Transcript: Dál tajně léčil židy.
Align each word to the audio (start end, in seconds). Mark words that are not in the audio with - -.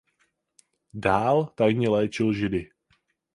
Dál 0.93 1.45
tajně 1.45 1.89
léčil 1.89 2.33
židy. 2.33 2.69